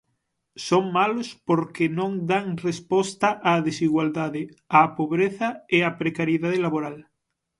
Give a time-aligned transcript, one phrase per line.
[0.67, 4.41] Son malos porque non dan resposta á desigualdade,
[4.77, 6.97] á pobreza e á precariedade laboral.